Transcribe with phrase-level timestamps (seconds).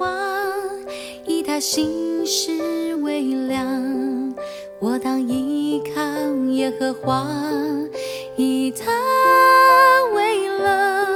[0.00, 0.10] 华，
[1.26, 4.34] 以他心事为量。
[4.78, 6.00] 我当依靠
[6.52, 7.26] 耶和华，
[8.34, 8.90] 以他
[10.14, 11.06] 为乐。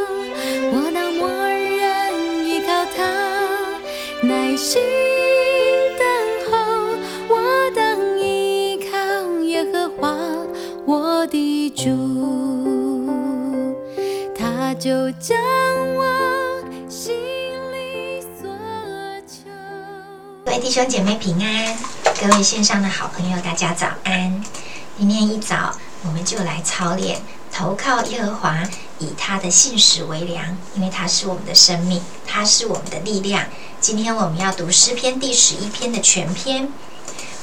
[0.71, 2.13] 我当默然
[2.47, 3.09] 依靠他，
[4.21, 4.83] 耐心
[5.99, 6.05] 等
[6.51, 6.53] 候。
[7.31, 7.41] 我
[7.75, 10.15] 当依靠耶和华，
[10.85, 13.09] 我的主，
[14.37, 15.35] 他就将
[20.55, 21.77] 位弟兄姐妹平安，
[22.21, 24.45] 各位线上的好朋友，大家早安。
[24.97, 28.63] 今天一早我们就来操练投靠耶和华，
[29.01, 33.47] 以他的信实为粮，因为他是我们的生命，他是我们的力量。
[33.81, 36.69] 今天我们要读诗篇第十一篇的全篇。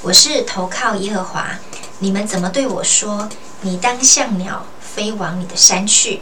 [0.03, 1.59] 我是投靠耶和华，
[1.99, 3.27] 你们怎么对我说？
[3.59, 6.21] 你当像鸟飞往你的山去。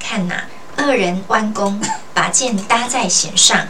[0.00, 1.80] 看哪，恶人弯弓，
[2.12, 3.68] 把箭搭在弦上，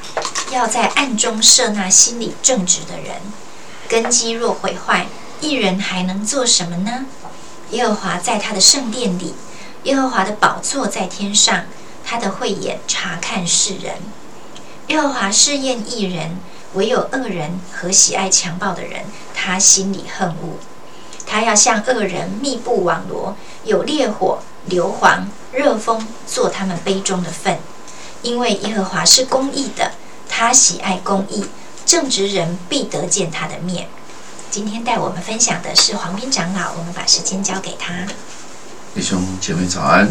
[0.51, 3.17] 要在暗中设那心里正直的人。
[3.89, 5.07] 根基若毁坏，
[5.41, 7.07] 一人还能做什么呢？
[7.71, 9.35] 耶和华在他的圣殿里，
[9.85, 11.65] 耶和华的宝座在天上，
[12.05, 13.95] 他的慧眼察看世人。
[14.89, 16.39] 耶和华试验一人，
[16.75, 20.59] 唯有恶人和喜爱强暴的人，他心里恨恶。
[21.27, 27.59] 他要向恶人密布网罗，有烈火、硫磺、热风做他们杯中的粪。
[28.23, 29.93] 因为耶和华是公义的，
[30.29, 31.45] 他喜爱公义，
[31.87, 33.89] 正直人必得见他的面。
[34.51, 37.93] 今天带我们分享的是黄斌长老，我们把时间交给他。
[38.95, 40.09] 弟兄姐妹早安！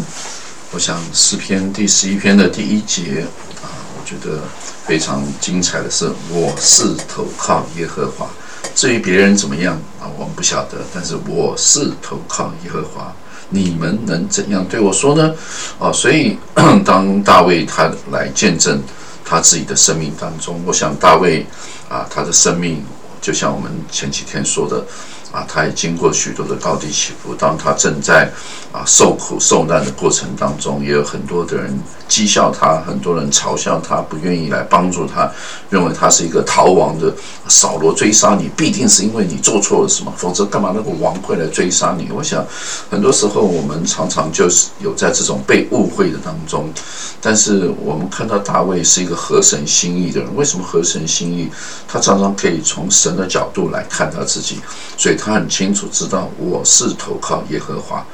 [0.70, 3.26] 我想诗篇第十一篇的第一节
[3.62, 4.42] 啊，我觉得
[4.86, 8.28] 非常精彩的是，我是投靠耶和华。
[8.74, 13.12] 至于别人怎么样啊，我们不晓得，但是我是投靠耶和华。
[13.50, 15.34] 你们能怎样对我说呢？
[15.78, 16.38] 啊，所以
[16.84, 18.80] 当大卫他来见证
[19.28, 21.44] 他自己的生命当中，我想大卫
[21.86, 22.82] 啊，他的生命
[23.20, 24.82] 就像我们前几天说的
[25.30, 27.34] 啊，他也经过许多的高低起伏。
[27.34, 28.30] 当他正在
[28.72, 31.78] 啊受苦受难的过程当中，也有很多的人
[32.08, 35.30] 讥笑他，很多人嘲笑他，不愿意来帮助他，
[35.68, 37.12] 认为他是一个逃亡的。
[37.46, 42.08] 扫罗追杀你，必定是因为你做错了什么，否则干嘛那个王会来追杀你？
[42.10, 42.44] 我想，
[42.90, 46.72] 很多时候我们常常就是有在这种被误会的当中。
[47.20, 51.50] 但是我们看到大卫是一个合神心意的人，为什么合神心意？
[51.86, 54.60] 他常常可以从神的角度来看他自己，
[54.96, 58.06] 所以他很清楚知道我是投靠耶和华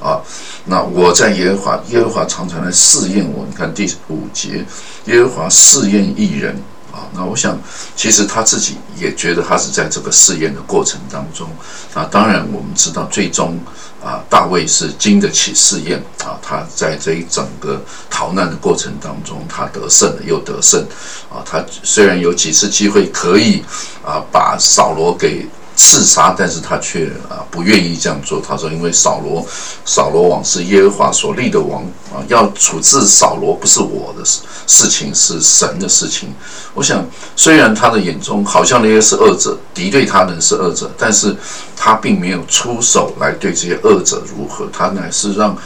[0.00, 0.20] 啊。
[0.66, 3.46] 那我在耶和华，耶和华常常来试验我。
[3.48, 4.64] 你看第五节，
[5.06, 6.54] 耶和华试验一人。
[6.92, 7.56] 啊，那我想，
[7.94, 11.48] 其实他自己也觉得他是在这个试验的过程当中。
[11.94, 13.56] 啊，当然我们知道，最终
[14.02, 16.36] 啊，大卫是经得起试验啊。
[16.42, 20.84] 他在这一整个逃难的过程当中，他得胜了又得胜。
[21.32, 23.62] 啊，他虽然有几次机会可以
[24.04, 25.46] 啊把扫罗给。
[25.80, 28.38] 刺杀，但是他却啊不愿意这样做。
[28.46, 29.42] 他说：“因为扫罗，
[29.86, 31.82] 扫罗王是耶和华所立的王
[32.12, 36.32] 啊，要处置扫罗不是我的事事情，是神的事情。”
[36.72, 37.04] 我想，
[37.34, 41.34] 虽然他的眼中好像那些是恶者，敌对他人是恶者，但是
[41.76, 45.56] 他并没有出手来对这些恶者如何，他乃是让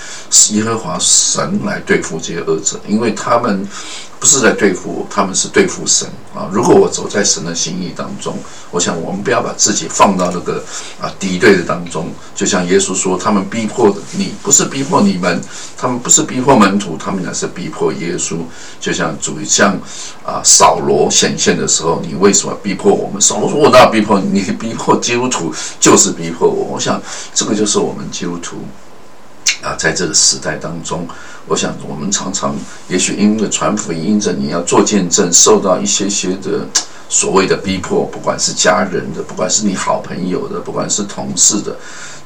[0.52, 3.68] 耶和华神来对付这些恶者，因为他们。
[4.20, 6.48] 不是在对付我，他们是对付神啊！
[6.50, 8.38] 如果我走在神的心意当中，
[8.70, 10.64] 我想我们不要把自己放到那个
[10.98, 12.10] 啊敌对的当中。
[12.34, 15.38] 就像耶稣说，他们逼迫你，不是逼迫你们；
[15.76, 18.38] 他们不是逼迫门徒，他们乃是逼迫耶稣。
[18.80, 19.76] 就像主像
[20.24, 23.20] 啊扫罗显现的时候，你为什么逼迫我们？
[23.20, 24.40] 扫罗说：“我那逼迫你？
[24.40, 27.02] 逼迫基督徒 就是逼迫我。”我想
[27.34, 28.58] 这个就是我们基督徒。
[29.62, 31.06] 啊，在这个时代当中，
[31.46, 32.54] 我想我们常常，
[32.88, 36.66] 也许因为传福音，因着你要做见证，受到一些些的
[37.08, 41.76] 所谓的逼迫，不管是家人的，不管是你好朋友的，不管是同事的，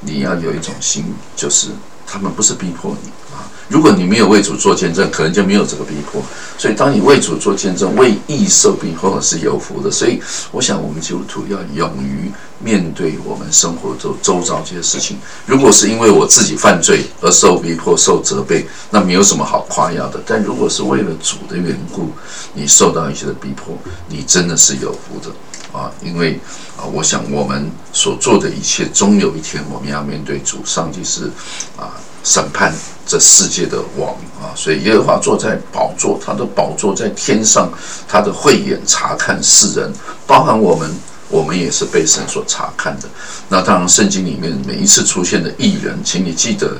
[0.01, 1.69] 你要有一种心，就是
[2.11, 3.45] 他们不是逼迫你啊。
[3.69, 6.23] 如果你没有为主做见证，可能就没有这个逼迫。
[6.57, 9.91] 所以，当你为主做见证，为义受逼迫是有福的。
[9.91, 10.19] 所以，
[10.51, 15.19] 我想我们基督徒要勇于面对我们生活中周遭这些事情。
[15.45, 20.19] 如果是因为我自己犯罪而受逼迫、受责备，那没有什么好夸耀的。
[20.25, 22.11] 但如果是为了主的缘故，
[22.55, 23.77] 你受到一些的逼迫，
[24.09, 25.93] 你真的是有福的啊！
[26.03, 26.41] 因为
[26.79, 30.65] 啊，我想我们所做的一切，终有一天我们要面对主。
[30.65, 31.31] 上帝是
[31.77, 31.93] 啊。
[32.29, 32.75] 审判
[33.07, 37.73] 这世界的王啊，所以耶和华坐在宝座，他的宝座在天上，
[38.07, 39.91] 他的慧眼查看世人，
[40.27, 40.91] 包含我们，
[41.31, 43.09] 我们也是被神所查看的。
[43.49, 46.77] 那当然，圣经里面每一次出现的艺人，请你记得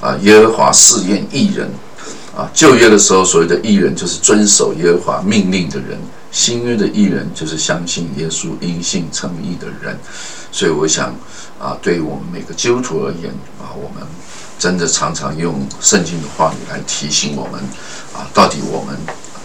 [0.00, 1.68] 啊，耶和华试验艺人
[2.36, 5.98] 啊，旧约的时候所谓的艺人，就是遵守耶和华命令的人。
[6.30, 9.98] 新约的艺人就是相信耶稣因信称义的人，
[10.50, 11.14] 所以我想
[11.60, 14.02] 啊，对于我们每个基督徒而言啊，我们
[14.62, 17.60] 真的常常用圣经的话语来提醒我们
[18.14, 18.96] 啊，到底我们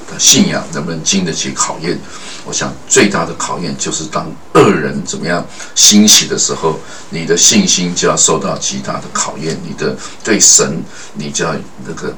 [0.07, 1.99] 的信仰能不能经得起考验？
[2.45, 5.43] 我想最大的考验就是当恶人怎么样
[5.73, 6.79] 兴起的时候，
[7.09, 10.83] 你的信心就要受到极大的考验，你的对神，
[11.15, 12.13] 你就要那个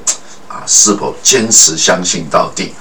[0.46, 2.74] 啊，是否坚持相信到底？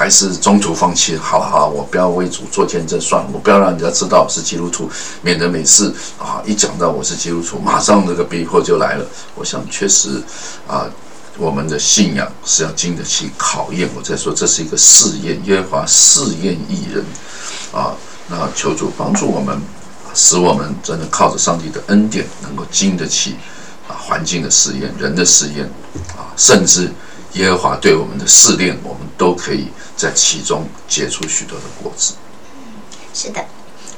[0.00, 1.14] 还是中途放弃？
[1.14, 9.04] 好好，我不要为主做见证，算了，我不要让人家知道我是基督徒，免得每次啊一讲到我是基督徒，马上那个逼迫就来了。
[9.34, 10.22] 我想确实
[10.66, 10.88] 啊，
[11.36, 13.86] 我们的信仰是要经得起考验。
[13.94, 17.04] 我在说这是一个试验，耶和华试验艺人
[17.70, 17.92] 啊。
[18.26, 19.60] 那求主帮助我们，
[20.14, 23.36] 使我们真的靠着上帝的恩典，能够经得起
[23.86, 25.70] 啊环境的试验、人的试验
[26.16, 26.90] 啊，甚至。
[27.34, 29.68] 耶和华对我们的试炼，我们都可以
[30.00, 32.14] 在其中结出许多的果子。
[32.54, 32.80] 嗯
[33.12, 33.44] 是的，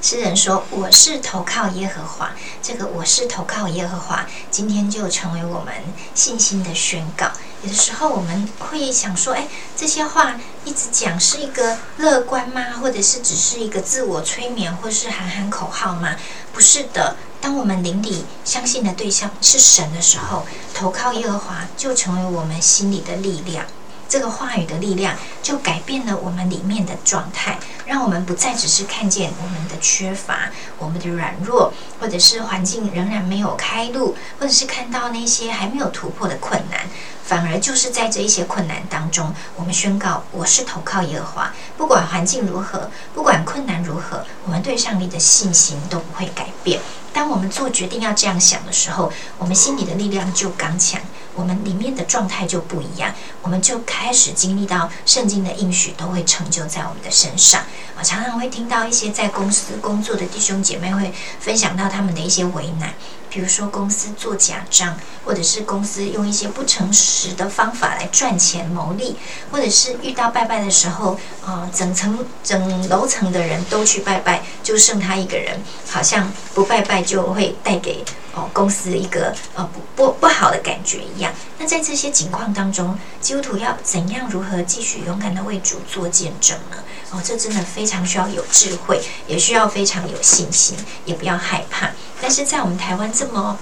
[0.01, 5.73] 诗人说：“我是投靠耶和华。”这个“我是投靠耶和华”，今天就成为我们
[6.15, 7.31] 信心的宣告。
[7.63, 9.47] 有的时候我们会想说：“哎，
[9.77, 12.79] 这些话一直讲是一个乐观吗？
[12.81, 16.17] 或者是只是一个自我催眠，或是喊喊口号吗？”
[16.53, 17.17] 不是的。
[17.41, 23.67] 当我们邻里相信的对象是神的时候，投靠耶和华就成为我们心里的力量。
[24.13, 36.81] 这个话语的力量就改变了我们里面的状态，让我们不再只是看见我们的缺乏、我们的软弱，或者是环境仍然没有开路，或者是看到那些还没有突破的困难。
[37.25, 46.79] 反而就是在这一些困难当中，我们宣告我是投靠耶和华，不管环境如何，不管困难如何，我们对上帝的信心都不会改变。
[47.15, 51.01] 当我们做决定要这样想的时候，我们心里的力量就刚强，
[51.35, 53.13] 我们里面的状态就不一样，
[53.43, 57.63] 我们就开始经历到圣经的应许都会成就在我们的身上。
[57.99, 62.93] 我常常会听到一些在公司工作的弟兄姐妹会分享到他们的一些为难。
[63.33, 64.95] 比如说公司做假账，
[65.25, 69.17] 或者是公司用一些不诚实的方法来赚钱牟利，
[69.51, 81.33] 或者是遇到拜拜的时候，啊，整层整楼层的人都去拜拜，就剩他一个人，好像不拜拜就会带给哦公司一个呃不不不好的感觉一样。
[81.59, 86.77] 那在这些情况当中，基督徒要怎样如何继续勇敢的为主做见证呢？
[87.11, 90.77] 哦，这真的非常需要有智慧，也需要非常有信心，
[91.07, 91.91] 也不要害怕。
[92.23, 93.59] 但是在我们台湾这么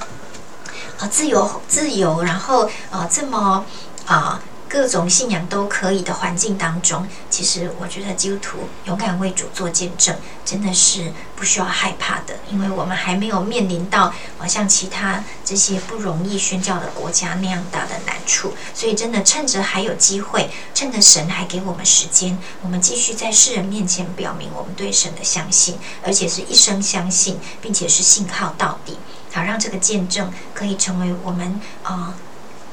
[0.99, 3.65] 啊自由自由，然后啊这么
[4.05, 4.39] 啊
[4.71, 28.97] 各种信仰都可以的环境当中，其实我觉得基督徒勇敢为主做见证，真的是不需要害怕的，因为我们还没有面临到好像其他这些不容易宣教的国家那样大的难处，所以真的趁着还有机会，趁着神还给我们时间，我们继续在世人面前表明我们对神的相信，而且是一生相信，并且是信靠到底，
[29.33, 32.15] 好让这个见证可以成为我们啊。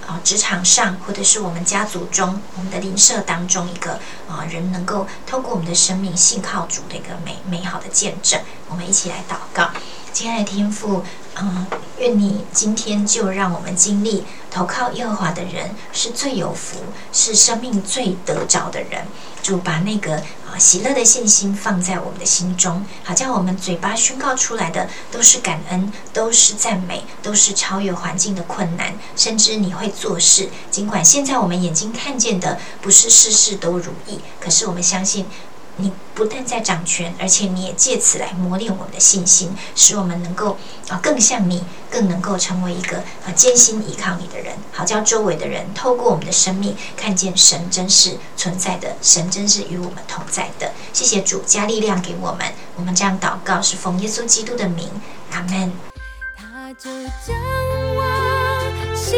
[0.07, 8.41] 啊，职场上或者是我们家族中、我们的邻舍当中，一个啊人能够透过我们的生命信靠主的一个美美好的见证。
[8.69, 9.69] 我们一起来祷告，
[10.13, 11.03] 亲爱的天父，
[11.35, 11.67] 嗯，
[11.99, 16.79] 愿你今天就让我们经历投靠耶和华的人是最有福，
[17.13, 19.05] 是生命最得着的人。
[19.43, 30.49] 主把那个啊喜乐的信心放在我们的心中，好叫我们嘴巴宣告出来的都是感恩，都是赞美，都是超越环境的困难，甚至你会做事。
[30.71, 35.27] 尽管现在我们眼睛看见的不是事事都如意，可是我们相信。
[35.77, 40.57] 你不但在掌权，而且你也借此来磨练我们的信心，使我们能够
[40.89, 50.73] 啊更像你，更能够成为一个啊艰辛依靠你的人，好叫周围的人透过我们的生命看见神真是存在的，神真是与我们同在的。
[50.91, 54.89] 谢谢主加力量给我们，我们这样祷告是奉耶稣基督的名，
[55.31, 55.71] 阿门。
[56.35, 56.89] 他就
[57.25, 57.35] 将
[57.95, 59.17] 我心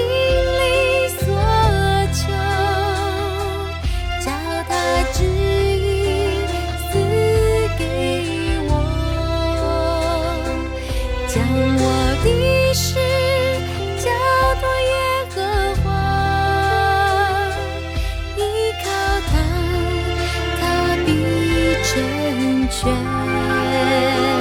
[21.89, 24.38] 成全。